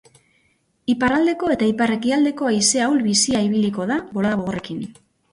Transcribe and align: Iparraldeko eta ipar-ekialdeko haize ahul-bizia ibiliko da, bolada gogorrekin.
Iparraldeko 0.91 1.49
eta 1.55 1.67
ipar-ekialdeko 1.71 2.47
haize 2.51 2.81
ahul-bizia 2.85 3.41
ibiliko 3.49 3.85
da, 3.93 3.99
bolada 4.15 4.39
gogorrekin. 4.41 4.81